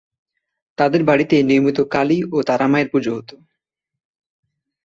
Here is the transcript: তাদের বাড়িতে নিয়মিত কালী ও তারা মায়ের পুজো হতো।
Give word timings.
তাদের 0.77 1.01
বাড়িতে 1.03 1.35
নিয়মিত 1.43 1.79
কালী 1.93 2.19
ও 2.31 2.47
তারা 2.49 2.65
মায়ের 2.71 2.87
পুজো 2.91 3.11
হতো। 3.17 3.35